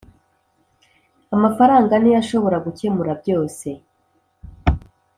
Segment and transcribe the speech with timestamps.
[1.35, 3.69] Amafaranga niyo ashobora gukemura byose\